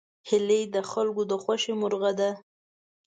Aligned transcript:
هیلۍ 0.29 0.61
د 0.75 0.77
خلکو 0.91 1.21
د 1.31 1.33
خوښې 1.43 1.73
مرغه 1.81 2.11
ده 2.19 2.29